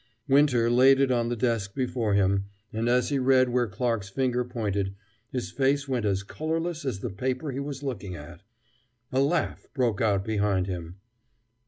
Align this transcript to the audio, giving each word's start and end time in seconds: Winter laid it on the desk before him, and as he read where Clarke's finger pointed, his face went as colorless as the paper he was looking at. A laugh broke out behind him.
Winter 0.27 0.67
laid 0.67 0.99
it 0.99 1.11
on 1.11 1.29
the 1.29 1.35
desk 1.35 1.75
before 1.75 2.15
him, 2.15 2.45
and 2.73 2.89
as 2.89 3.09
he 3.09 3.19
read 3.19 3.49
where 3.49 3.67
Clarke's 3.67 4.09
finger 4.09 4.43
pointed, 4.43 4.95
his 5.29 5.51
face 5.51 5.87
went 5.87 6.05
as 6.07 6.23
colorless 6.23 6.85
as 6.85 7.01
the 7.01 7.11
paper 7.11 7.51
he 7.51 7.59
was 7.59 7.83
looking 7.83 8.15
at. 8.15 8.41
A 9.11 9.19
laugh 9.19 9.67
broke 9.75 10.01
out 10.01 10.25
behind 10.25 10.65
him. 10.65 10.95